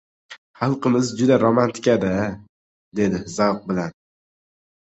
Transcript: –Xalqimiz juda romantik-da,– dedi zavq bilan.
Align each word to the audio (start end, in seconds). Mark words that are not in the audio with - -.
–Xalqimiz 0.61 1.11
juda 1.19 1.37
romantik-da,– 1.43 2.15
dedi 3.01 3.23
zavq 3.37 3.63
bilan. 3.69 3.95